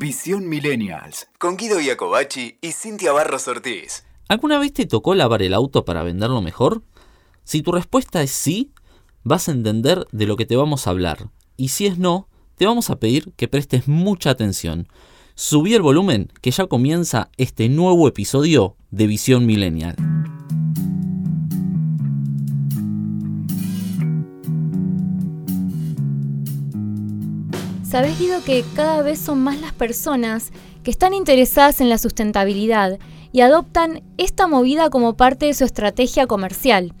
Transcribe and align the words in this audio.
Visión 0.00 0.48
Millennials, 0.48 1.28
con 1.38 1.58
Guido 1.58 1.78
Iacobacci 1.78 2.56
y 2.62 2.72
Cintia 2.72 3.12
Barros 3.12 3.46
Ortiz. 3.48 4.06
¿Alguna 4.28 4.58
vez 4.58 4.72
te 4.72 4.86
tocó 4.86 5.14
lavar 5.14 5.42
el 5.42 5.52
auto 5.52 5.84
para 5.84 6.02
venderlo 6.02 6.40
mejor? 6.40 6.82
Si 7.44 7.60
tu 7.60 7.70
respuesta 7.70 8.22
es 8.22 8.30
sí, 8.30 8.72
vas 9.24 9.50
a 9.50 9.52
entender 9.52 10.06
de 10.10 10.26
lo 10.26 10.38
que 10.38 10.46
te 10.46 10.56
vamos 10.56 10.86
a 10.86 10.90
hablar. 10.90 11.28
Y 11.58 11.68
si 11.68 11.84
es 11.84 11.98
no, 11.98 12.28
te 12.54 12.64
vamos 12.64 12.88
a 12.88 12.98
pedir 12.98 13.34
que 13.36 13.46
prestes 13.46 13.88
mucha 13.88 14.30
atención. 14.30 14.88
Subí 15.34 15.74
el 15.74 15.82
volumen, 15.82 16.32
que 16.40 16.50
ya 16.50 16.66
comienza 16.66 17.28
este 17.36 17.68
nuevo 17.68 18.08
episodio 18.08 18.76
de 18.90 19.06
Visión 19.06 19.44
Millennial. 19.44 19.96
¿Sabes, 27.90 28.20
Guido, 28.20 28.44
que 28.44 28.64
cada 28.76 29.02
vez 29.02 29.18
son 29.18 29.40
más 29.40 29.60
las 29.60 29.72
personas 29.72 30.52
que 30.84 30.92
están 30.92 31.12
interesadas 31.12 31.80
en 31.80 31.88
la 31.88 31.98
sustentabilidad 31.98 33.00
y 33.32 33.40
adoptan 33.40 34.04
esta 34.16 34.46
movida 34.46 34.90
como 34.90 35.16
parte 35.16 35.46
de 35.46 35.54
su 35.54 35.64
estrategia 35.64 36.28
comercial? 36.28 36.94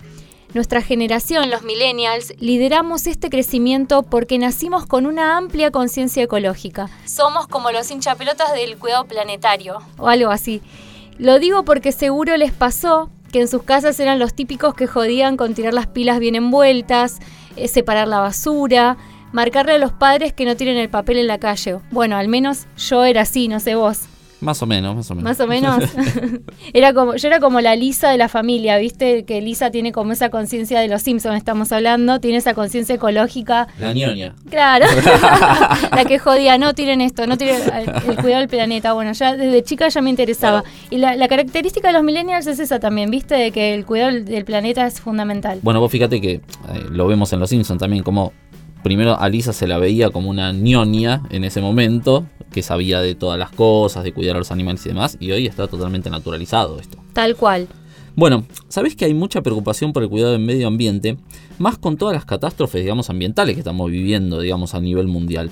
Nuestra 0.52 0.82
generación, 0.82 1.48
los 1.48 1.62
millennials, 1.62 2.34
lideramos 2.40 3.06
este 3.06 3.30
crecimiento 3.30 4.02
porque 4.02 4.36
nacimos 4.36 4.84
con 4.84 5.06
una 5.06 5.36
amplia 5.36 5.70
conciencia 5.70 6.24
ecológica. 6.24 6.90
Somos 7.04 7.46
como 7.46 7.70
los 7.70 7.88
hinchapelotas 7.88 8.52
del 8.52 8.76
cuidado 8.76 9.04
planetario, 9.04 9.78
o 9.96 10.08
algo 10.08 10.32
así. 10.32 10.60
Lo 11.18 11.38
digo 11.38 11.64
porque 11.64 11.92
seguro 11.92 12.36
les 12.36 12.50
pasó 12.50 13.10
que 13.30 13.40
en 13.40 13.46
sus 13.46 13.62
casas 13.62 14.00
eran 14.00 14.18
los 14.18 14.34
típicos 14.34 14.74
que 14.74 14.88
jodían 14.88 15.36
con 15.36 15.54
tirar 15.54 15.72
las 15.72 15.86
pilas 15.86 16.18
bien 16.18 16.34
envueltas, 16.34 17.20
eh, 17.54 17.68
separar 17.68 18.08
la 18.08 18.18
basura, 18.18 18.96
marcarle 19.32 19.72
a 19.72 19.78
los 19.78 19.92
padres 19.92 20.32
que 20.32 20.44
no 20.44 20.56
tiren 20.56 20.76
el 20.76 20.88
papel 20.88 21.18
en 21.18 21.26
la 21.26 21.38
calle. 21.38 21.78
Bueno, 21.90 22.16
al 22.16 22.28
menos 22.28 22.66
yo 22.76 23.04
era 23.04 23.22
así, 23.22 23.48
no 23.48 23.60
sé 23.60 23.74
vos. 23.74 24.08
Más 24.40 24.62
o 24.62 24.66
menos, 24.66 24.96
más 24.96 25.10
o 25.10 25.14
menos. 25.14 25.24
Más 25.24 25.40
o 25.40 25.46
menos. 25.46 25.84
era 26.72 26.94
como, 26.94 27.14
yo 27.16 27.28
era 27.28 27.40
como 27.40 27.60
la 27.60 27.76
Lisa 27.76 28.10
de 28.10 28.16
la 28.16 28.28
familia, 28.28 28.78
¿viste? 28.78 29.24
Que 29.26 29.42
Lisa 29.42 29.70
tiene 29.70 29.92
como 29.92 30.12
esa 30.12 30.30
conciencia 30.30 30.80
de 30.80 30.88
los 30.88 31.02
Simpsons, 31.02 31.36
estamos 31.36 31.70
hablando, 31.72 32.20
tiene 32.20 32.38
esa 32.38 32.54
conciencia 32.54 32.94
ecológica. 32.94 33.68
La 33.78 33.92
ñoña. 33.92 34.34
Claro. 34.48 34.86
la 35.94 36.04
que 36.06 36.18
jodía, 36.18 36.56
no 36.56 36.72
tiren 36.72 37.02
esto, 37.02 37.26
no 37.26 37.36
tiren 37.36 37.60
el, 37.74 38.16
cuidado 38.16 38.38
del 38.38 38.48
planeta. 38.48 38.94
Bueno, 38.94 39.12
ya 39.12 39.36
desde 39.36 39.62
chica 39.62 39.88
ya 39.88 40.00
me 40.00 40.08
interesaba. 40.08 40.64
Y 40.88 40.96
la, 40.96 41.28
característica 41.28 41.88
de 41.88 41.94
los 41.94 42.02
millennials 42.02 42.46
es 42.46 42.58
esa 42.58 42.80
también, 42.80 43.10
¿viste? 43.10 43.34
De 43.34 43.52
que 43.52 43.74
el 43.74 43.84
cuidado 43.84 44.12
del 44.12 44.44
planeta 44.46 44.86
es 44.86 45.00
fundamental. 45.00 45.60
Bueno, 45.62 45.80
vos 45.80 45.92
fíjate 45.92 46.18
que 46.20 46.32
eh, 46.32 46.40
lo 46.90 47.06
vemos 47.06 47.30
en 47.34 47.40
los 47.40 47.50
Simpsons 47.50 47.78
también, 47.78 48.02
como 48.02 48.32
primero 48.82 49.18
a 49.18 49.28
Lisa 49.28 49.52
se 49.52 49.66
la 49.66 49.78
veía 49.78 50.10
como 50.10 50.30
una 50.30 50.52
ñoña 50.52 51.22
en 51.30 51.44
ese 51.44 51.60
momento, 51.60 52.26
que 52.50 52.62
sabía 52.62 53.00
de 53.00 53.14
todas 53.14 53.38
las 53.38 53.50
cosas, 53.50 54.04
de 54.04 54.12
cuidar 54.12 54.36
a 54.36 54.38
los 54.40 54.50
animales 54.50 54.84
y 54.86 54.90
demás, 54.90 55.16
y 55.20 55.30
hoy 55.32 55.46
está 55.46 55.68
totalmente 55.68 56.10
naturalizado 56.10 56.78
esto. 56.78 56.98
Tal 57.12 57.36
cual. 57.36 57.68
Bueno, 58.16 58.44
sabés 58.68 58.96
que 58.96 59.04
hay 59.04 59.14
mucha 59.14 59.40
preocupación 59.42 59.92
por 59.92 60.02
el 60.02 60.08
cuidado 60.08 60.32
del 60.32 60.42
medio 60.42 60.66
ambiente, 60.66 61.16
más 61.58 61.78
con 61.78 61.96
todas 61.96 62.14
las 62.14 62.24
catástrofes, 62.24 62.82
digamos, 62.82 63.08
ambientales 63.08 63.54
que 63.54 63.60
estamos 63.60 63.90
viviendo, 63.90 64.40
digamos, 64.40 64.74
a 64.74 64.80
nivel 64.80 65.06
mundial. 65.06 65.50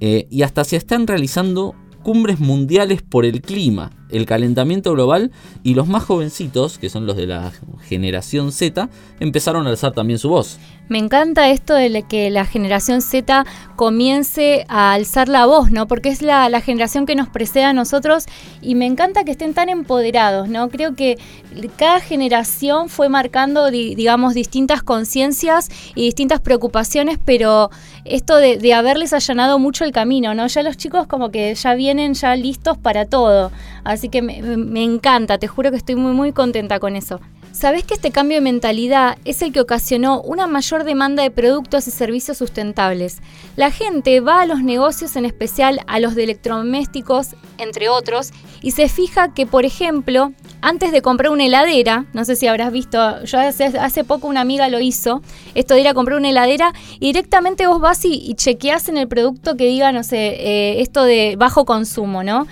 Eh, 0.00 0.26
y 0.30 0.42
hasta 0.42 0.64
se 0.64 0.76
están 0.76 1.06
realizando 1.06 1.74
cumbres 2.02 2.38
mundiales 2.38 3.02
por 3.02 3.24
el 3.24 3.40
clima, 3.42 3.90
el 4.10 4.26
calentamiento 4.26 4.92
global 4.92 5.30
y 5.62 5.74
los 5.74 5.88
más 5.88 6.04
jovencitos, 6.04 6.78
que 6.78 6.90
son 6.90 7.06
los 7.06 7.16
de 7.16 7.26
la 7.26 7.52
generación 7.82 8.52
Z, 8.52 8.88
empezaron 9.20 9.66
a 9.66 9.70
alzar 9.70 9.92
también 9.92 10.18
su 10.18 10.28
voz. 10.28 10.58
Me 10.88 10.98
encanta 10.98 11.48
esto 11.50 11.74
de 11.74 12.04
que 12.04 12.30
la 12.30 12.44
generación 12.44 13.02
Z 13.02 13.44
comience 13.74 14.64
a 14.68 14.92
alzar 14.92 15.28
la 15.28 15.44
voz, 15.44 15.72
¿no? 15.72 15.88
Porque 15.88 16.10
es 16.10 16.22
la, 16.22 16.48
generación 16.60 17.06
que 17.06 17.16
nos 17.16 17.28
precede 17.28 17.64
a 17.64 17.72
nosotros 17.72 18.26
y 18.62 18.76
me 18.76 18.86
encanta 18.86 19.24
que 19.24 19.32
estén 19.32 19.52
tan 19.52 19.68
empoderados, 19.68 20.48
¿no? 20.48 20.68
Creo 20.68 20.94
que 20.94 21.18
cada 21.76 22.00
generación 22.00 22.88
fue 22.88 23.08
marcando, 23.08 23.70
digamos, 23.70 24.34
distintas 24.34 24.82
conciencias 24.82 25.70
y 25.96 26.02
distintas 26.02 26.40
preocupaciones, 26.40 27.18
pero 27.24 27.70
esto 28.04 28.36
de, 28.36 28.74
haberles 28.74 29.12
allanado 29.12 29.58
mucho 29.58 29.84
el 29.84 29.90
camino, 29.90 30.34
¿no? 30.34 30.46
Ya 30.46 30.62
los 30.62 30.76
chicos 30.76 31.06
como 31.06 31.30
que 31.30 31.54
ya 31.54 31.74
vienen 31.74 32.14
ya 32.14 32.36
listos 32.36 32.78
para 32.78 33.06
todo. 33.06 33.50
Que 34.10 34.22
me, 34.22 34.82
encanta, 34.82 35.38
te 35.38 35.48
juro 35.48 35.70
que 35.70 35.76
estoy 35.76 35.96
muy, 35.96 36.12
muy 36.12 36.32
contenta 36.32 36.78
con 36.78 36.96
eso. 36.96 37.20
¿Sabés 37.52 37.84
que 37.84 37.94
este 37.94 38.10
cambio 38.10 38.36
de 38.36 38.42
mentalidad 38.42 39.16
es 39.24 39.40
el 39.40 39.50
que 39.50 39.62
ocasionó 39.62 40.20
una 40.20 40.46
mayor 40.46 40.84
demanda 40.84 41.22
de 41.22 41.30
productos 41.30 41.88
y 41.88 41.90
servicios 41.90 42.36
sustentables? 42.36 43.22
La 43.56 43.70
gente 43.70 44.20
va 44.20 44.42
a 44.42 44.46
los 44.46 44.62
negocios, 44.62 45.16
en 45.16 45.24
especial 45.24 45.80
a 45.86 45.98
los 45.98 46.14
de 46.14 46.24
electrodomésticos, 46.24 47.34
entre 47.56 47.88
otros, 47.88 48.32
y 48.60 48.72
se 48.72 48.90
fija 48.90 49.32
que, 49.32 49.46
por 49.46 49.64
ejemplo, 49.64 50.34
antes 50.60 50.92
de 50.92 51.00
comprar 51.00 51.32
una 51.32 51.46
heladera, 51.46 52.04
no 52.12 52.26
sé 52.26 52.36
si 52.36 52.46
habrás 52.46 52.72
visto, 52.72 53.24
yo 53.24 53.38
hace, 53.38 54.04
poco 54.04 54.26
una 54.26 54.42
amiga 54.42 54.68
lo 54.68 54.78
hizo, 54.78 55.22
esto 55.54 55.72
de 55.72 55.80
ir 55.80 55.88
a 55.88 55.94
comprar 55.94 56.18
una 56.18 56.28
heladera, 56.28 56.74
y 57.00 57.06
directamente 57.06 57.66
vos 57.66 57.80
vas 57.80 58.04
y, 58.04 58.34
chequeás 58.34 58.90
en 58.90 58.98
el 58.98 59.08
producto 59.08 59.56
que 59.56 59.64
diga, 59.64 59.92
no 59.92 60.02
sé, 60.02 60.18
eh, 60.18 60.82
esto 60.82 61.04
de 61.04 61.36
bajo 61.38 61.64
consumo, 61.64 62.22
¿no? 62.22 62.46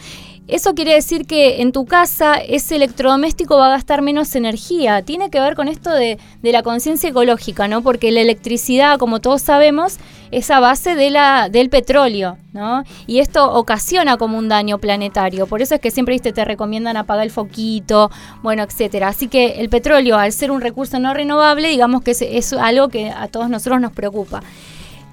Eso 0.47 0.75
quiere 0.75 0.93
decir 0.93 1.27
que 1.27 1.63
en 1.63 1.73
tu 1.73 1.87
casa 1.87 2.35
ese 2.35 2.77
electrodoméstico 2.77 3.57
va 3.57 3.69
a 3.69 3.71
gastar 3.71 4.03
menos 4.03 4.37
energía. 4.37 5.01
Tiene 5.01 5.31
que 5.31 5.41
ver 5.41 5.55
con 5.55 5.69
esto 5.69 5.91
de, 5.91 6.19
la 6.43 6.63
conciencia 6.63 7.09
ecológica, 7.09 7.67
¿no? 7.67 7.81
Porque 7.81 8.13
la 8.13 8.21
electricidad, 8.21 8.99
como 8.99 9.21
todos 9.21 9.41
sabemos, 9.41 9.97
es 10.31 10.51
a 10.51 10.61
base 10.61 10.97
de 10.97 11.09
la, 11.09 11.49
del 11.49 11.71
petróleo, 11.71 12.37
¿no? 12.53 12.85
Y 13.07 13.21
esto 13.21 13.55
ocasiona 13.55 14.19
como 14.19 14.37
un 14.37 14.51
daño 14.51 14.77
planetario. 14.77 15.47
Por 15.47 15.63
eso 15.63 15.77
es 15.77 15.81
que 15.81 15.91
siempre 15.91 16.19
te 16.19 16.45
recomiendan 16.45 16.99
apagar 16.99 17.25
el 17.25 17.31
foquito, 17.31 18.11
bueno, 18.43 18.63
etcétera. 18.65 19.09
Así 19.09 19.29
que 19.29 19.61
el 19.61 19.71
petróleo, 19.71 20.19
al 20.19 20.33
ser 20.33 20.51
un 20.51 20.61
recurso 20.61 20.99
no 20.99 21.15
renovable, 21.15 21.71
digamos 21.71 22.03
que 22.03 22.11
es 22.11 22.53
algo 22.53 22.89
que 22.89 23.09
a 23.09 23.29
todos 23.29 23.49
nosotros 23.49 23.81
nos 23.81 23.93
preocupa. 23.93 24.43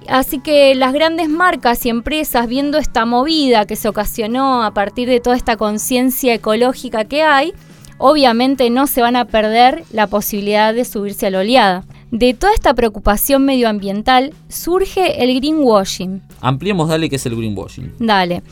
Así 0.08 0.40
que 0.40 0.74
las 0.74 0.92
grandes 0.92 1.28
marcas 1.28 1.84
y 1.86 1.88
empresas, 1.88 2.46
viendo 2.48 2.78
esta 2.78 3.04
movida 3.04 3.66
que 3.66 3.76
se 3.76 3.88
ocasionó 3.88 4.62
a 4.62 4.72
partir 4.72 5.08
de 5.08 5.20
toda 5.20 5.36
esta 5.36 5.56
conciencia 5.56 6.34
ecológica 6.34 7.04
que 7.04 7.22
hay, 7.22 7.52
obviamente 7.98 8.70
no 8.70 8.86
se 8.86 9.02
van 9.02 9.16
a 9.16 9.26
perder 9.26 9.84
la 9.92 10.06
posibilidad 10.06 10.74
de 10.74 10.84
subirse 10.84 11.26
a 11.26 11.30
la 11.30 11.40
oleada. 11.40 11.84
De 12.10 12.34
toda 12.34 12.52
esta 12.52 12.74
preocupación 12.74 13.44
medioambiental 13.44 14.34
surge 14.48 15.24
el 15.24 15.34
greenwashing. 15.40 16.22
Ampliemos, 16.40 16.88
dale, 16.88 17.08
qué 17.08 17.16
es 17.16 17.26
el 17.26 17.36
greenwashing. 17.36 17.94
Dale. 17.98 18.42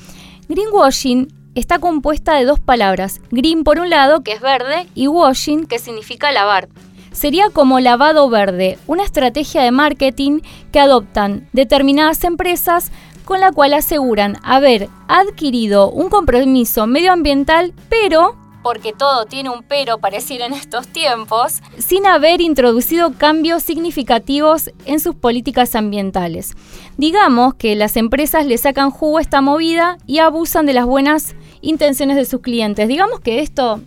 Greenwashing 0.49 1.29
está 1.55 1.79
compuesta 1.79 2.37
de 2.37 2.45
dos 2.45 2.61
palabras. 2.61 3.21
Green 3.31 3.65
por 3.65 3.79
un 3.79 3.91
lado, 3.91 4.23
que 4.23 4.33
es 4.33 4.41
verde, 4.41 4.87
y 4.95 5.09
washing, 5.09 5.67
que 5.67 5.79
significa 5.79 6.33
lavar 6.33 6.69
sería 7.13 7.51
como 7.51 7.81
lavado 7.81 8.29
verde, 8.29 8.79
una 8.87 9.05
estrategia 9.05 9.63
de 9.63 9.71
marketing 9.71 10.41
que 10.73 10.81
adoptan 10.81 11.49
determinadas 11.53 12.25
empresas 12.25 12.93
con 13.25 13.41
la 13.41 13.53
cual 13.53 13.75
aseguran 13.75 14.39
haber 14.43 14.89
adquirido 15.07 15.91
un 15.91 16.09
compromiso 16.09 16.87
medioambiental, 16.87 17.73
pero 17.89 18.37
porque 18.63 18.93
todo 18.93 19.25
tiene 19.27 19.51
un 19.51 19.63
pero 19.63 19.99
pareciera 19.99 20.47
en 20.47 20.53
estos 20.53 20.89
tiempos, 20.89 21.61
sin 21.79 22.07
haber 22.07 22.41
introducido 22.41 23.15
cambios 23.15 23.63
significativos 23.63 24.71
en 24.85 25.01
sus 25.01 25.15
políticas 25.15 25.75
ambientales. 25.75 26.55
Digamos 26.97 27.55
que 27.55 27.75
las 27.75 27.97
empresas 27.97 28.47
le 28.47 28.59
sacan 28.59 28.91
jugo 28.91 29.19
a 29.19 29.23
esta 29.23 29.41
movida 29.41 29.99
y 30.07 30.19
abusan 30.19 30.67
de 30.67 30.75
las 30.75 30.87
buenas 30.87 31.35
intenciones 31.63 32.17
de 32.17 32.25
sus 32.25 32.41
clientes. 32.41 32.89
Digamos 32.89 33.21
que 33.21 33.41
esto 33.41 33.81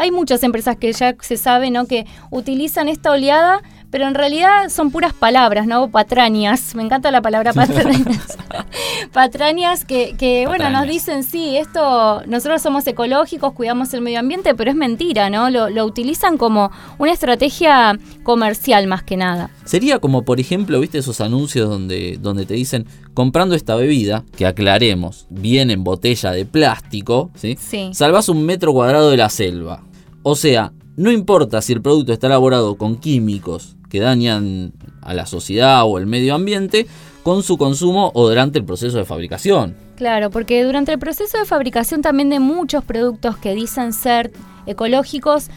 hay 0.00 0.10
muchas 0.10 0.42
empresas 0.42 0.76
que 0.76 0.92
ya 0.92 1.14
se 1.20 1.36
sabe, 1.36 1.70
¿no? 1.70 1.86
Que 1.86 2.06
utilizan 2.30 2.88
esta 2.88 3.10
oleada, 3.10 3.60
pero 3.90 4.06
en 4.06 4.14
realidad 4.14 4.70
son 4.70 4.90
puras 4.90 5.12
palabras, 5.12 5.66
¿no? 5.66 5.90
Patrañas. 5.90 6.74
Me 6.74 6.82
encanta 6.82 7.10
la 7.10 7.20
palabra 7.20 7.52
patrañas. 7.52 8.38
patrañas 9.12 9.84
que, 9.84 10.14
que 10.16 10.46
bueno, 10.46 10.70
nos 10.70 10.86
dicen, 10.86 11.22
sí, 11.22 11.56
esto, 11.56 12.22
nosotros 12.26 12.62
somos 12.62 12.86
ecológicos, 12.86 13.52
cuidamos 13.52 13.92
el 13.92 14.00
medio 14.00 14.20
ambiente, 14.20 14.54
pero 14.54 14.70
es 14.70 14.76
mentira, 14.76 15.28
¿no? 15.28 15.50
Lo, 15.50 15.68
lo 15.68 15.84
utilizan 15.84 16.38
como 16.38 16.70
una 16.98 17.12
estrategia 17.12 17.98
comercial 18.22 18.86
más 18.86 19.02
que 19.02 19.16
nada. 19.16 19.50
Sería 19.64 19.98
como, 19.98 20.22
por 20.22 20.40
ejemplo, 20.40 20.80
viste 20.80 20.98
esos 20.98 21.20
anuncios 21.20 21.68
donde, 21.68 22.16
donde 22.20 22.46
te 22.46 22.54
dicen, 22.54 22.86
comprando 23.12 23.54
esta 23.54 23.74
bebida, 23.74 24.24
que 24.36 24.46
aclaremos, 24.46 25.26
viene 25.28 25.72
en 25.72 25.84
botella 25.84 26.30
de 26.30 26.46
plástico, 26.46 27.30
¿sí? 27.34 27.58
sí. 27.60 27.90
Salvas 27.92 28.28
un 28.28 28.46
metro 28.46 28.72
cuadrado 28.72 29.10
de 29.10 29.16
la 29.16 29.28
selva. 29.28 29.82
O 30.22 30.36
sea, 30.36 30.72
no 30.96 31.10
importa 31.10 31.62
si 31.62 31.72
el 31.72 31.82
producto 31.82 32.12
está 32.12 32.26
elaborado 32.26 32.76
con 32.76 32.96
químicos 32.96 33.76
que 33.88 34.00
dañan 34.00 34.72
a 35.02 35.14
la 35.14 35.26
sociedad 35.26 35.84
o 35.84 35.98
el 35.98 36.06
medio 36.06 36.34
ambiente, 36.34 36.86
con 37.22 37.42
su 37.42 37.58
consumo 37.58 38.10
o 38.14 38.28
durante 38.28 38.58
el 38.58 38.64
proceso 38.64 38.98
de 38.98 39.04
fabricación. 39.04 39.76
Claro, 39.96 40.30
porque 40.30 40.64
durante 40.64 40.92
el 40.92 40.98
proceso 40.98 41.38
de 41.38 41.44
fabricación 41.44 42.00
también 42.00 42.30
de 42.30 42.40
muchos 42.40 42.84
productos 42.84 43.36
que 43.36 43.54
dicen 43.54 43.92
ser 43.92 44.32
ecológicos, 44.66 45.48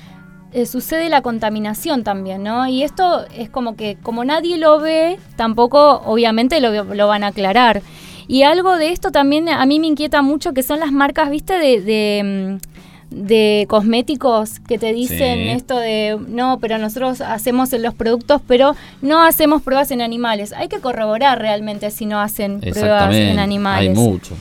eh, 0.52 0.66
sucede 0.66 1.10
la 1.10 1.22
contaminación 1.22 2.04
también, 2.04 2.44
¿no? 2.44 2.68
Y 2.68 2.84
esto 2.84 3.26
es 3.36 3.50
como 3.50 3.76
que 3.76 3.98
como 4.04 4.26
nadie 4.26 4.58
lo 4.58 4.80
ve, 4.80 5.18
tampoco 5.36 6.02
obviamente 6.06 6.60
lo, 6.60 6.84
lo 6.84 7.08
van 7.08 7.24
a 7.24 7.28
aclarar. 7.28 7.82
Y 8.28 8.44
algo 8.44 8.78
de 8.78 8.92
esto 8.92 9.12
también 9.12 9.50
a 9.50 9.66
mí 9.66 9.80
me 9.80 9.88
inquieta 9.88 10.22
mucho, 10.22 10.54
que 10.54 10.64
son 10.64 10.80
las 10.80 10.92
marcas, 10.92 11.30
viste, 11.30 11.54
de, 11.54 11.82
de, 11.82 12.60
de 13.14 13.66
cosméticos 13.70 14.60
que 14.60 14.78
te 14.78 14.92
dicen 14.94 15.18
Sí. 15.44 15.50
esto 15.50 15.78
de, 15.78 16.18
no, 16.28 16.58
pero 16.60 16.78
nosotros 16.78 17.22
hacemos 17.22 17.72
los 17.74 17.94
productos, 17.94 18.42
pero 18.48 18.76
no 19.02 19.22
hacemos 19.24 19.62
pruebas 19.62 19.92
en 19.92 20.02
animales. 20.02 20.54
Hay 20.54 20.68
que 20.68 20.80
corroborar 20.80 21.40
realmente 21.40 21.92
si 21.92 22.06
no 22.06 22.20
hacen 22.20 22.60
pruebas 22.60 23.16
en 23.16 23.40
animales. 23.40 23.90
Hay 23.90 23.96
mucho. 23.96 24.36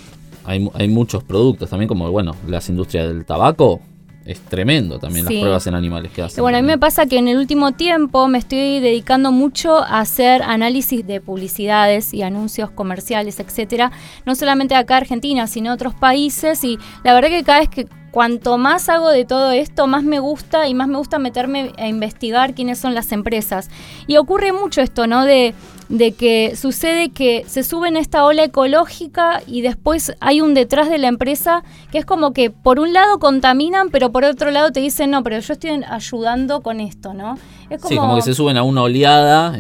Hay, 0.44 0.68
hay 0.74 0.88
muchos 0.88 1.22
productos 1.22 1.70
también, 1.70 1.86
como 1.88 2.10
bueno, 2.10 2.34
las 2.48 2.68
industrias 2.68 3.06
del 3.08 3.24
tabaco. 3.24 3.80
Es 4.24 4.40
tremendo 4.40 5.00
también 5.00 5.26
Sí. 5.26 5.34
las 5.34 5.40
pruebas 5.42 5.66
en 5.66 5.74
animales 5.74 6.12
que 6.12 6.22
hacen. 6.22 6.42
Bueno, 6.42 6.56
a 6.58 6.62
mí 6.62 6.66
me 6.68 6.78
pasa 6.78 7.06
que 7.06 7.18
en 7.18 7.26
el 7.26 7.38
último 7.38 7.72
tiempo 7.72 8.28
me 8.28 8.38
estoy 8.38 8.78
dedicando 8.78 9.32
mucho 9.32 9.78
a 9.78 9.98
hacer 9.98 10.42
análisis 10.42 11.04
de 11.04 11.20
publicidades 11.20 12.14
y 12.14 12.22
anuncios 12.22 12.70
comerciales, 12.70 13.40
etcétera, 13.40 13.90
no 14.24 14.36
solamente 14.36 14.76
acá 14.76 14.94
en 14.98 15.02
Argentina, 15.02 15.46
sino 15.48 15.72
otros 15.72 15.94
países 15.94 16.62
y 16.62 16.78
la 17.02 17.14
verdad 17.14 17.30
que 17.30 17.42
cada 17.42 17.58
vez 17.60 17.68
que 17.68 17.88
cuanto 18.12 18.58
más 18.58 18.88
hago 18.88 19.08
de 19.10 19.24
todo 19.24 19.50
esto, 19.50 19.88
más 19.88 20.04
me 20.04 20.20
gusta 20.20 20.68
y 20.68 20.74
más 20.74 20.86
me 20.86 20.98
gusta 20.98 21.18
meterme 21.18 21.72
a 21.78 21.88
investigar 21.88 22.54
quiénes 22.54 22.78
son 22.78 22.94
las 22.94 23.10
empresas. 23.10 23.68
Y 24.06 24.18
ocurre 24.18 24.52
mucho 24.52 24.80
esto, 24.82 25.06
¿no? 25.08 25.24
De, 25.24 25.54
de 25.88 26.12
que 26.12 26.54
sucede 26.54 27.08
que 27.10 27.44
se 27.48 27.62
suben 27.64 27.96
a 27.96 28.00
esta 28.00 28.24
ola 28.24 28.44
ecológica 28.44 29.42
y 29.46 29.62
después 29.62 30.12
hay 30.20 30.40
un 30.40 30.54
detrás 30.54 30.88
de 30.88 30.98
la 30.98 31.08
empresa 31.08 31.64
que 31.90 31.98
es 31.98 32.04
como 32.04 32.32
que 32.32 32.50
por 32.50 32.78
un 32.78 32.92
lado 32.92 33.18
contaminan, 33.18 33.88
pero 33.90 34.12
por 34.12 34.24
otro 34.24 34.50
lado 34.50 34.70
te 34.72 34.80
dicen, 34.80 35.10
no, 35.10 35.22
pero 35.22 35.38
yo 35.40 35.52
estoy 35.52 35.82
ayudando 35.88 36.60
con 36.60 36.80
esto, 36.80 37.14
¿no? 37.14 37.38
Es 37.70 37.80
Sí, 37.82 37.96
como 37.96 38.14
que 38.16 38.22
se 38.22 38.34
suben 38.34 38.56
a 38.58 38.62
una 38.62 38.82
oleada 38.82 39.56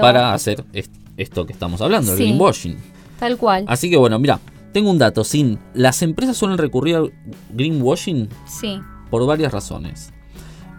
para 0.00 0.32
hacer 0.32 0.64
est- 0.72 0.94
esto 1.16 1.44
que 1.44 1.52
estamos 1.52 1.80
hablando, 1.80 2.12
el 2.12 2.18
greenwashing. 2.18 2.76
Tal 3.18 3.36
cual. 3.36 3.64
Así 3.66 3.90
que 3.90 3.96
bueno, 3.96 4.18
mira, 4.18 4.38
tengo 4.76 4.90
un 4.90 4.98
dato, 4.98 5.24
sin 5.24 5.58
las 5.72 6.02
empresas 6.02 6.36
suelen 6.36 6.58
recurrir 6.58 6.96
al 6.96 7.12
greenwashing 7.54 8.28
Sí. 8.46 8.78
por 9.10 9.24
varias 9.26 9.50
razones. 9.50 10.12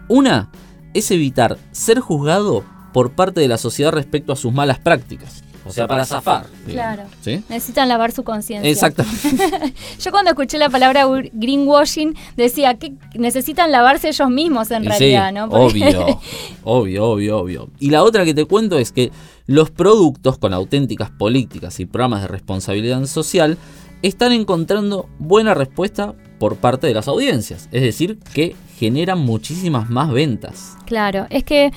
Una 0.08 0.52
es 0.94 1.10
evitar 1.10 1.58
ser 1.72 2.00
juzgado 2.00 2.64
por 2.94 3.14
parte 3.14 3.42
de 3.42 3.48
la 3.48 3.58
sociedad 3.58 3.92
respecto 3.92 4.34
a 4.34 4.36
sus 4.36 4.54
malas 4.54 4.78
prácticas. 4.78 5.44
O 5.66 5.72
sea, 5.72 5.86
para 5.86 6.06
zafar. 6.06 6.46
digamos, 6.66 6.96
Claro. 6.96 7.10
¿Sí? 7.20 7.44
Necesitan 7.50 7.90
lavar 7.90 8.14
su 8.14 8.24
conciencia. 8.24 8.70
Exactamente. 8.72 9.74
Yo 10.00 10.12
cuando 10.12 10.30
escuché 10.32 10.58
la 10.58 10.70
palabra 10.70 11.06
gr- 11.06 11.30
greenwashing 11.34 12.16
decía 12.38 12.76
que 12.76 12.94
necesitan 13.16 13.70
lavarse 13.74 14.08
ellos 14.08 14.30
mismos 14.30 14.72
en 14.72 14.86
Y 14.86 14.88
realidad, 14.88 15.34
¿no? 15.34 15.50
Porque- 15.50 15.84
Obvio, 15.90 16.20
obvio, 16.64 17.06
obvio, 17.10 17.38
obvio. 17.40 17.70
Y 17.80 17.90
la 17.90 18.04
otra 18.04 18.24
que 18.24 18.34
te 18.34 18.46
cuento 18.46 18.78
es 18.80 18.94
que 18.94 19.12
los 19.46 19.70
productos 19.70 20.38
con 20.38 20.54
auténticas 20.54 21.12
políticas 21.12 21.82
y 21.82 21.86
programas 21.86 22.22
de 22.22 22.28
responsabilidad 22.30 23.06
social 23.06 23.58
están 24.02 24.32
encontrando 24.32 25.10
buena 25.20 25.54
respuesta 25.54 26.14
por 26.40 26.58
parte 26.58 26.88
de 26.88 26.94
las 26.94 27.08
audiencias. 27.08 27.68
Es 27.72 27.82
decir, 27.82 28.20
que 28.34 28.56
generan 28.78 29.20
muchísimas 29.20 29.90
más 29.90 30.12
ventas. 30.12 30.78
Claro, 30.86 31.26
es 31.30 31.44
que 31.44 31.72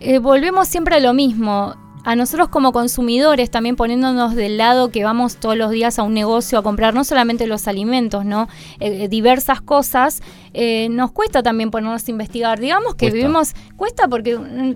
eh, 0.00 0.18
volvemos 0.18 0.68
siempre 0.68 0.96
a 0.96 1.00
lo 1.00 1.14
mismo. 1.14 1.74
A 2.06 2.16
nosotros 2.16 2.48
como 2.48 2.72
consumidores, 2.72 3.50
también 3.50 3.76
poniéndonos 3.76 4.34
del 4.34 4.58
lado 4.58 4.90
que 4.90 5.04
vamos 5.04 5.36
todos 5.36 5.56
los 5.56 5.70
días 5.70 5.98
a 5.98 6.02
un 6.02 6.12
negocio 6.12 6.58
a 6.58 6.62
comprar 6.62 6.92
no 6.92 7.02
solamente 7.02 7.46
los 7.46 7.66
alimentos, 7.66 8.26
¿no? 8.26 8.46
Eh, 8.78 9.08
diversas 9.08 9.62
cosas, 9.62 10.20
eh, 10.52 10.88
nos 10.90 11.12
cuesta 11.12 11.42
también 11.42 11.70
ponernos 11.70 12.06
a 12.06 12.10
investigar. 12.10 12.60
Digamos 12.60 12.94
que 12.96 13.06
Cuesta. 13.06 13.16
vivimos, 13.16 13.54
cuesta 13.76 14.06
porque 14.06 14.36
mm, 14.36 14.74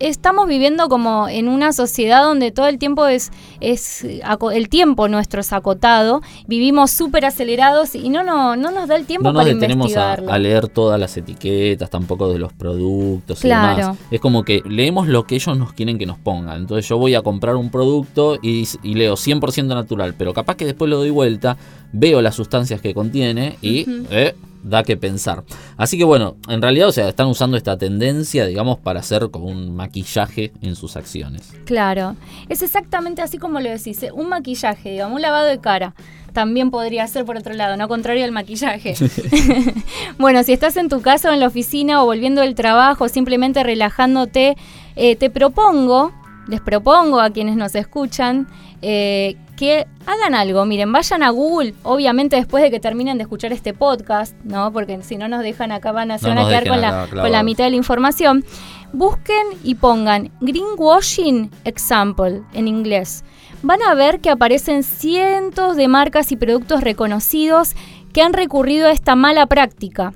estamos 0.00 0.46
viviendo 0.46 0.88
como 0.88 1.28
en 1.28 1.48
una 1.48 1.72
sociedad 1.72 2.22
donde 2.22 2.50
todo 2.50 2.66
el 2.68 2.78
tiempo 2.78 3.06
es, 3.06 3.30
es 3.60 4.04
el 4.04 4.68
tiempo 4.68 5.08
nuestro 5.08 5.40
es 5.40 5.52
acotado, 5.52 6.22
vivimos 6.46 6.90
súper 6.90 7.24
acelerados 7.24 7.94
y 7.94 8.08
no, 8.08 8.22
no, 8.22 8.56
no 8.56 8.70
nos 8.70 8.88
da 8.88 8.96
el 8.96 9.06
tiempo 9.06 9.24
No 9.24 9.32
nos 9.32 9.42
para 9.42 9.54
detenemos 9.54 9.96
a, 9.96 10.12
a 10.14 10.38
leer 10.38 10.68
todas 10.68 10.98
las 11.00 11.16
etiquetas, 11.16 11.90
tampoco 11.90 12.30
de 12.32 12.38
los 12.38 12.52
productos 12.52 13.40
y 13.40 13.48
Claro. 13.48 13.76
demás. 13.78 13.96
Es 14.10 14.20
como 14.20 14.44
que 14.44 14.62
leemos 14.68 15.08
lo 15.08 15.24
que 15.26 15.34
ellos 15.36 15.56
nos 15.58 15.72
quieren 15.72 15.98
que 15.98 16.06
nos 16.06 16.18
pongan. 16.18 16.58
Entonces 16.58 16.88
yo 16.88 16.98
voy 16.98 17.14
a 17.14 17.22
comprar 17.22 17.56
un 17.56 17.70
producto 17.70 18.38
y, 18.42 18.66
y 18.82 18.94
leo 18.94 19.14
100% 19.14 19.66
natural, 19.66 20.14
pero 20.16 20.32
capaz 20.34 20.56
que 20.56 20.64
después 20.64 20.88
lo 20.90 20.98
doy 20.98 21.10
vuelta, 21.10 21.56
veo 21.92 22.22
las 22.22 22.34
sustancias 22.34 22.80
que 22.80 22.94
contiene 22.94 23.56
y 23.62 23.82
Ujú. 23.82 24.06
eh, 24.10 24.34
da 24.68 24.82
que 24.82 24.96
pensar. 24.96 25.44
Así 25.76 25.98
que 25.98 26.04
bueno, 26.04 26.36
en 26.48 26.62
realidad, 26.62 26.88
o 26.88 26.92
sea, 26.92 27.08
están 27.08 27.28
usando 27.28 27.56
esta 27.56 27.76
tendencia, 27.76 28.46
digamos, 28.46 28.78
para 28.78 29.00
hacer 29.00 29.30
como 29.30 29.46
un 29.46 29.74
maquillaje 29.74 30.52
en 30.62 30.76
sus 30.76 30.96
acciones. 30.96 31.52
Claro, 31.64 32.16
es 32.48 32.62
exactamente 32.62 33.22
así 33.22 33.38
como 33.38 33.60
lo 33.60 33.70
decís, 33.70 34.02
eh, 34.02 34.12
un 34.12 34.28
maquillaje, 34.28 34.92
digamos, 34.92 35.16
un 35.16 35.22
lavado 35.22 35.46
de 35.46 35.58
cara. 35.58 35.94
También 36.32 36.70
podría 36.70 37.06
ser 37.06 37.24
por 37.24 37.36
otro 37.36 37.54
lado, 37.54 37.76
no 37.76 37.88
contrario 37.88 38.24
al 38.24 38.32
maquillaje. 38.32 38.94
bueno, 40.18 40.42
si 40.42 40.52
estás 40.52 40.76
en 40.76 40.88
tu 40.88 41.00
casa 41.00 41.30
o 41.30 41.32
en 41.32 41.40
la 41.40 41.46
oficina 41.46 42.02
o 42.02 42.06
volviendo 42.06 42.42
del 42.42 42.54
trabajo, 42.54 43.08
simplemente 43.08 43.62
relajándote, 43.62 44.56
eh, 44.96 45.16
te 45.16 45.30
propongo, 45.30 46.12
les 46.48 46.60
propongo 46.60 47.20
a 47.20 47.30
quienes 47.30 47.56
nos 47.56 47.74
escuchan, 47.74 48.48
eh, 48.82 49.36
que 49.58 49.88
hagan 50.06 50.36
algo. 50.36 50.64
Miren, 50.64 50.92
vayan 50.92 51.24
a 51.24 51.30
Google, 51.30 51.74
obviamente 51.82 52.36
después 52.36 52.62
de 52.62 52.70
que 52.70 52.78
terminen 52.78 53.18
de 53.18 53.22
escuchar 53.22 53.52
este 53.52 53.74
podcast, 53.74 54.36
¿no? 54.44 54.72
Porque 54.72 55.02
si 55.02 55.16
no 55.16 55.26
nos 55.26 55.42
dejan 55.42 55.72
acá, 55.72 55.90
van 55.90 56.12
a, 56.12 56.18
se 56.18 56.28
No 56.28 56.36
van 56.36 56.44
a 56.44 56.48
quedar 56.48 56.68
con 56.68 56.80
la, 56.80 57.08
con 57.10 57.32
la 57.32 57.42
mitad 57.42 57.64
de 57.64 57.70
la 57.70 57.76
información. 57.76 58.44
Busquen 58.92 59.46
y 59.64 59.74
pongan 59.74 60.30
greenwashing 60.40 61.50
example 61.64 62.42
en 62.54 62.68
inglés. 62.68 63.24
Van 63.62 63.82
a 63.82 63.94
ver 63.94 64.20
que 64.20 64.30
aparecen 64.30 64.84
cientos 64.84 65.76
de 65.76 65.88
marcas 65.88 66.30
y 66.30 66.36
productos 66.36 66.80
reconocidos 66.80 67.74
que 68.12 68.22
han 68.22 68.34
recurrido 68.34 68.86
a 68.86 68.92
esta 68.92 69.16
mala 69.16 69.46
práctica. 69.46 70.12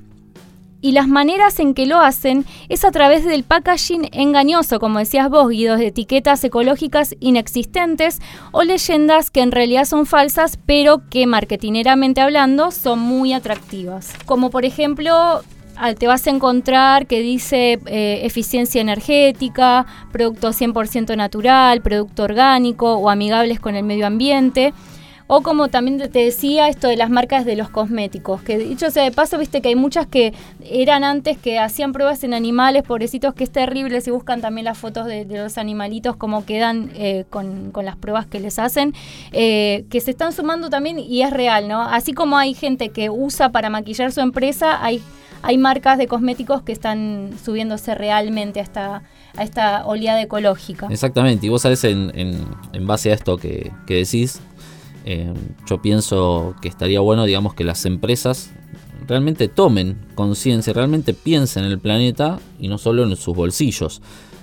Y 0.83 0.91
las 0.91 1.07
maneras 1.07 1.61
en 1.61 1.73
que 1.73 1.85
lo 1.85 2.01
hacen 2.01 2.45
es 2.67 2.83
a 2.83 2.91
través 2.91 3.23
del 3.23 3.45
packaging 3.45 4.09
engañoso, 4.11 4.81
como 4.81 4.99
decías 4.99 5.29
vos, 5.29 5.47
Guido, 5.47 5.77
de 5.77 5.87
etiquetas 5.87 6.43
ecológicas 6.43 7.15
inexistentes 7.21 8.19
o 8.51 8.63
leyendas 8.63 9.31
que 9.31 9.39
en 9.39 9.53
realidad 9.53 9.85
son 9.85 10.05
falsas, 10.05 10.59
pero 10.65 11.07
que 11.09 11.25
marketineramente 11.25 12.19
hablando 12.19 12.69
son 12.71 12.99
muy 12.99 13.31
atractivas. 13.31 14.13
Como 14.25 14.49
por 14.49 14.65
ejemplo, 14.65 15.41
ah, 15.77 15.93
te 15.97 16.05
vas 16.05 16.27
a 16.27 16.31
encontrar 16.31 17.07
que 17.07 17.21
dice 17.21 17.79
eh, 17.85 18.19
eficiencia 18.25 18.81
energética, 18.81 19.85
producto 20.11 20.49
100% 20.49 21.15
natural, 21.15 21.81
producto 21.81 22.23
orgánico 22.23 22.95
o 22.95 23.09
amigables 23.09 23.61
con 23.61 23.77
el 23.77 23.85
medio 23.85 24.05
ambiente. 24.05 24.73
O 25.27 25.41
como 25.41 25.69
también 25.69 25.97
te 26.11 26.19
decía, 26.19 26.67
esto 26.67 26.87
de 26.89 26.97
las 26.97 27.09
marcas 27.09 27.45
de 27.45 27.55
los 27.55 27.69
cosméticos, 27.69 28.41
que 28.43 28.57
dicho 28.57 28.91
sea 28.91 29.03
de 29.03 29.11
paso, 29.11 29.37
viste 29.37 29.61
que 29.61 29.69
hay 29.69 29.75
muchas 29.75 30.05
que 30.05 30.33
eran 30.69 31.03
antes 31.05 31.37
que 31.37 31.59
hacían 31.59 31.93
pruebas 31.93 32.23
en 32.25 32.33
animales, 32.33 32.83
pobrecitos, 32.83 33.33
que 33.33 33.45
es 33.45 33.49
terrible, 33.51 34.01
si 34.01 34.11
buscan 34.11 34.41
también 34.41 34.65
las 34.65 34.77
fotos 34.77 35.05
de, 35.07 35.25
los 35.25 35.57
animalitos, 35.57 36.17
cómo 36.17 36.45
quedan 36.45 36.91
eh, 36.95 37.23
con, 37.29 37.71
con 37.71 37.85
las 37.85 37.95
pruebas 37.95 38.25
que 38.27 38.39
les 38.41 38.59
hacen, 38.59 38.93
eh, 39.31 39.85
que 39.89 40.01
se 40.01 40.11
están 40.11 40.33
sumando 40.33 40.69
también 40.69 40.99
y 40.99 41.21
es 41.21 41.31
real, 41.31 41.67
¿no? 41.69 41.81
Así 41.81 42.13
como 42.13 42.37
hay 42.37 42.53
gente 42.53 42.89
que 42.89 43.09
usa 43.09 43.49
para 43.51 43.69
maquillar 43.69 44.11
su 44.11 44.19
empresa, 44.19 44.83
hay, 44.83 45.01
hay 45.41 45.57
marcas 45.57 45.97
de 45.97 46.07
cosméticos 46.07 46.63
que 46.63 46.73
están 46.73 47.31
subiéndose 47.43 47.95
realmente 47.95 48.59
a 48.59 48.63
esta, 48.63 49.03
a 49.37 49.43
esta 49.43 49.85
oleada 49.85 50.21
ecológica. 50.21 50.87
Exactamente, 50.91 51.45
y 51.45 51.49
vos 51.49 51.61
sabés, 51.61 51.83
en, 51.85 52.11
en- 52.13 52.45
en 52.73 52.87
base 52.87 53.09
a 53.11 53.13
esto 53.13 53.37
que, 53.37 53.71
que 53.87 53.95
decís, 53.95 54.41
eh, 55.05 55.33
yo 55.67 55.81
pienso 55.81 56.55
que 56.61 56.67
estaría 56.67 56.99
bueno, 56.99 57.25
digamos, 57.25 57.53
que 57.53 57.63
las 57.63 57.85
empresas 57.85 58.51
realmente 59.07 59.47
tomen 59.47 59.97
conciencia, 60.15 60.73
realmente 60.73 61.13
piensen 61.13 61.65
en 61.65 61.71
el 61.71 61.79
planeta 61.79 62.39
y 62.59 62.67
no 62.67 62.77
solo 62.77 63.03
en 63.03 63.15
sus 63.15 63.35
bolsillos. 63.35 64.01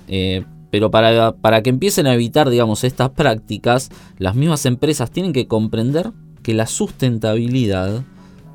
Eh, 0.09 0.45
pero 0.71 0.91
para, 0.91 1.33
para 1.33 1.63
que 1.63 1.71
empiecen 1.71 2.07
a 2.07 2.15
evitar, 2.15 2.49
digamos, 2.49 2.85
estas 2.85 3.11
prácticas, 3.11 3.91
las 4.19 4.35
mismas 4.37 4.67
empresas 4.67 5.11
tienen 5.11 5.33
que 5.33 5.49
comprender 5.49 6.13
que 6.43 6.55
la 6.55 6.67
sustentabilidad 6.67 8.05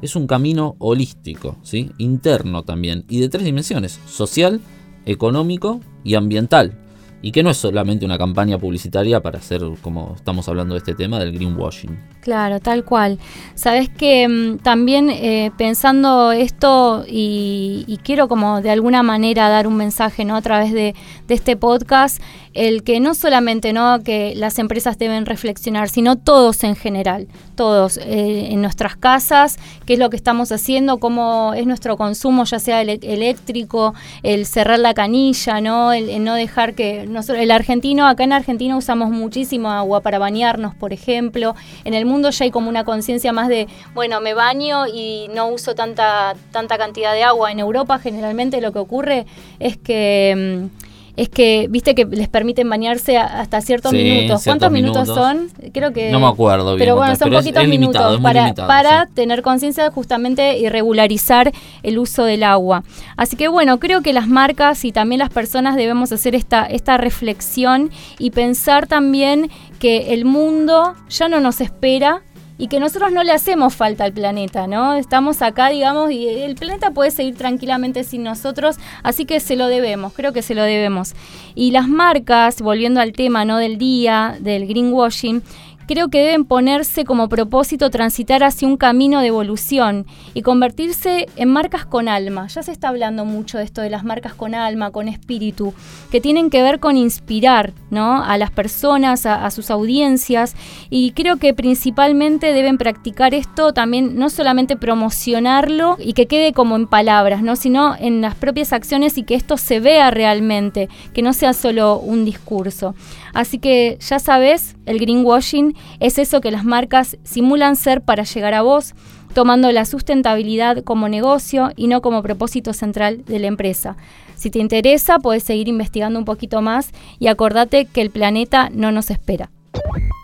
es 0.02 0.16
un 0.16 0.28
camino 0.28 0.76
holístico, 0.80 1.58
¿sí? 1.64 1.92
interno 1.98 2.64
también, 2.64 3.06
y 3.10 3.20
de 3.20 3.30
tres 3.30 3.44
dimensiones, 3.44 4.00
social, 4.08 4.62
económico 5.06 5.82
y 6.04 6.16
ambiental. 6.16 6.78
Y 7.26 7.32
que 7.32 7.42
no 7.42 7.50
es 7.50 7.58
solamente 7.58 8.06
una 8.06 8.20
campaña 8.20 8.60
publicitaria 8.60 9.20
para 9.20 9.40
hacer, 9.40 9.60
como 9.82 10.14
estamos 10.16 10.48
hablando 10.48 10.76
de 10.76 10.78
este 10.78 10.94
tema, 10.94 11.18
del 11.18 11.32
greenwashing. 11.32 11.98
Claro, 12.22 12.60
tal 12.60 12.84
cual. 12.84 13.18
Sabes 13.56 13.90
que 13.90 14.28
mm, 14.28 14.60
también 14.60 15.10
eh, 15.10 15.52
pensando 15.58 16.32
esto 16.32 17.04
y, 17.08 18.00
quiero 18.04 18.28
como 18.28 18.62
de 18.62 18.70
alguna 18.70 19.02
manera 19.02 19.50
dar 19.50 19.66
un 19.66 19.76
mensaje 19.76 20.24
no 20.24 20.36
a 20.36 20.42
través 20.44 20.72
de, 20.72 20.94
de 21.28 21.34
este 21.34 21.58
podcast, 21.58 22.22
el 22.56 22.84
que 22.84 23.00
no 23.00 23.14
solamente 23.16 23.74
no 23.74 24.02
que 24.04 24.34
las 24.36 24.60
empresas 24.60 24.98
deben 24.98 25.26
reflexionar, 25.26 25.90
sino 25.90 26.16
todos 26.18 26.64
en 26.64 26.76
general, 26.76 27.28
todos 27.56 27.98
eh, 27.98 28.48
en 28.52 28.62
nuestras 28.62 28.96
casas, 28.96 29.58
qué 29.86 29.94
es 29.94 30.00
lo 30.00 30.10
que 30.10 30.16
estamos 30.16 30.52
haciendo, 30.52 30.98
cómo 30.98 31.54
es 31.56 31.68
nuestro 31.68 31.98
consumo, 31.98 32.46
ya 32.46 32.60
sea 32.60 32.82
eléctrico, 32.82 33.94
el 34.24 34.46
cerrar 34.46 34.80
la 34.80 34.94
canilla, 34.94 35.60
no, 35.60 35.92
el 35.92 36.24
no 36.24 36.36
dejar 36.36 36.76
que 36.76 37.06
nosotros, 37.16 37.40
el 37.40 37.52
argentino, 37.52 38.08
acá 38.08 38.24
en 38.24 38.34
Argentina 38.34 38.78
usamos 38.78 39.10
muchísimo 39.10 39.72
agua 39.72 40.02
para 40.02 40.20
bañarnos, 40.20 40.76
por 40.76 40.94
ejemplo. 40.94 41.56
En 41.84 41.94
el 41.94 42.06
mundo 42.06 42.30
ya 42.30 42.46
hay 42.46 42.52
como 42.52 42.70
una 42.70 42.84
conciencia 42.84 43.34
más 43.34 43.48
de, 43.48 43.68
bueno, 43.94 44.22
me 44.22 44.34
baño 44.34 44.86
y 44.88 45.28
no 45.34 45.48
uso 45.48 45.74
tanta, 45.74 46.36
tanta 46.52 46.78
cantidad 46.78 47.14
de 47.14 47.24
agua. 47.24 47.52
En 47.52 47.60
Europa 47.60 47.98
generalmente 47.98 48.62
lo 48.62 48.72
que 48.72 48.80
ocurre 48.80 49.26
es 49.60 49.78
que... 49.78 50.70
Mm, 50.72 50.85
es 51.18 51.30
que, 51.30 51.68
viste 51.70 51.96
que 51.96 52.06
les 52.06 52.28
permiten 52.28 52.70
bañarse 52.70 53.18
hasta 53.18 53.62
ciertos 53.62 53.94
minutos. 53.94 54.44
¿Cuántos 54.44 54.72
minutos, 54.72 55.08
son? 55.08 55.50
Creo 55.74 55.94
que... 55.94 56.12
No 56.12 56.20
me 56.20 56.28
acuerdo 56.28 56.76
bien. 56.76 56.80
Pero 56.80 56.96
bueno, 56.96 57.16
son 57.16 57.32
poquitos 57.32 57.68
minutos 57.68 58.20
para, 58.22 58.54
para 58.54 59.06
tener 59.08 59.42
conciencia 59.42 59.90
justamente 59.92 60.58
y 60.58 60.68
regularizar 60.70 61.52
el 61.84 62.00
uso 62.00 62.26
del 62.26 62.44
agua. 62.44 62.84
Así 63.18 63.38
que 63.38 63.48
bueno, 63.48 63.80
creo 63.80 64.02
que 64.02 64.14
las 64.14 64.28
marcas 64.28 64.84
y 64.86 64.92
también 64.92 65.20
las 65.20 65.30
personas 65.30 65.76
debemos 65.76 66.12
hacer 66.12 66.36
esta, 66.36 66.66
esta 66.66 66.98
reflexión 66.98 67.92
y 68.20 68.32
pensar 68.32 68.88
también 68.88 69.50
que 69.80 70.14
el 70.14 70.26
mundo 70.26 70.96
ya 71.10 71.30
no 71.30 71.40
nos 71.40 71.62
espera 71.62 72.24
y 72.58 72.68
que 72.68 72.80
nosotros 72.80 73.12
no 73.12 73.24
le 73.24 73.32
hacemos 73.32 73.76
falta 73.76 74.06
al 74.06 74.14
planeta, 74.14 74.68
¿no? 74.68 74.94
Estamos 74.96 75.42
acá, 75.42 75.70
digamos, 75.70 76.12
y 76.12 76.28
el 76.28 76.56
planeta 76.56 76.92
puede 76.92 77.12
seguir 77.12 77.36
tranquilamente 77.36 78.04
sin 78.04 78.24
nosotros, 78.24 78.78
así 79.04 79.26
que 79.26 79.40
se 79.40 79.56
lo 79.56 79.68
debemos, 79.68 80.14
creo 80.14 80.32
que 80.32 80.42
se 80.42 80.56
lo 80.56 80.64
debemos. 80.64 81.14
Y 81.54 81.72
las 81.72 81.88
marcas, 81.88 82.62
volviendo 82.62 83.02
al 83.02 83.12
tema, 83.12 83.46
¿no? 83.46 83.58
Del 83.58 83.78
día, 83.78 84.38
del 84.40 84.68
greenwashing, 84.68 85.44
creo 85.88 86.10
que 86.10 86.20
deben 86.20 86.46
ponerse 86.46 87.06
como 87.06 87.30
propósito 87.30 87.90
transitar 87.90 88.44
hacia 88.44 88.68
un 88.68 88.78
camino 88.78 89.22
de 89.22 89.28
evolución 89.28 90.06
y 90.34 90.42
convertirse 90.42 91.28
en 91.36 91.50
marcas 91.50 91.86
con 91.86 92.08
alma. 92.08 92.48
Ya 92.48 92.64
se 92.64 92.72
está 92.72 92.90
hablando 92.90 93.26
mucho 93.26 93.58
de 93.58 93.64
esto 93.64 93.82
de 93.82 93.90
las 93.90 94.04
marcas 94.04 94.34
con 94.34 94.56
alma, 94.56 94.92
con 94.92 95.08
espíritu, 95.08 95.74
que 96.12 96.22
tienen 96.22 96.50
que 96.50 96.62
ver 96.62 96.80
con 96.80 96.98
inspirar 96.98 97.74
¿no? 97.90 98.24
a 98.24 98.38
las 98.38 98.52
personas, 98.52 99.26
a, 99.26 99.50
sus 99.52 99.70
audiencias 99.70 100.56
y 100.90 101.12
creo 101.12 101.38
que 101.38 101.54
principalmente 101.54 102.52
deben 102.52 102.78
practicar 102.78 103.34
esto 103.34 103.74
también, 103.74 104.18
no 104.18 104.30
solamente 104.30 104.76
promocionarlo 104.76 105.98
y 106.00 106.14
que 106.14 106.26
quede 106.26 106.52
como 106.52 106.76
en 106.76 106.88
palabras, 106.88 107.42
¿no? 107.42 107.56
sino 107.56 107.96
en 108.00 108.22
las 108.22 108.36
propias 108.36 108.74
acciones 108.74 109.18
y 109.18 109.24
que 109.24 109.36
esto 109.36 109.58
se 109.58 109.80
vea 109.80 110.12
realmente, 110.12 110.90
que 111.14 111.22
no 111.22 111.34
sea 111.34 111.54
solo 111.54 111.98
un 112.00 112.26
discurso. 112.26 112.96
Así 113.34 113.60
que 113.60 113.98
ya 114.00 114.20
sabes, 114.20 114.76
el 114.86 115.00
greenwashing 115.00 115.75
es 116.00 116.18
eso 116.18 116.42
que 116.42 116.52
las 116.52 116.66
marcas 116.66 117.18
simulan 117.24 117.76
ser 117.76 118.02
para 118.02 118.24
llegar 118.24 118.54
a 118.54 118.62
vos, 118.62 118.94
tomando 119.34 119.72
la 119.72 119.86
sustentabilidad 119.86 120.84
como 120.84 121.10
negocio 121.10 121.72
y 121.76 121.88
no 121.88 122.02
como 122.02 122.24
propósito 122.24 122.74
central 122.74 123.26
de 123.26 123.40
la 123.40 123.48
empresa. 123.48 123.98
Si 124.36 124.50
te 124.50 124.60
interesa, 124.60 125.20
puedes 125.20 125.44
seguir 125.44 125.68
investigando 125.68 126.20
un 126.20 126.26
poquito 126.26 126.62
más 126.62 126.92
y 127.20 127.28
acordate 127.28 127.86
que 127.86 128.02
el 128.02 128.10
planeta 128.10 128.70
no 128.74 128.92
nos 128.92 129.10
espera. 129.12 129.50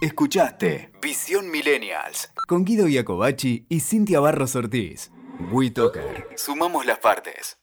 Escuchaste 0.01 0.91
Visión 1.01 1.51
Millennials 1.51 2.31
con 2.48 2.65
Guido 2.65 2.88
Iacobacci 2.88 3.65
y 3.70 3.79
Cintia 3.81 4.20
Barros 4.20 4.55
Ortiz. 4.55 5.12
WeToker. 5.51 6.27
Sumamos 6.36 6.86
las 6.86 7.00
partes. 7.00 7.61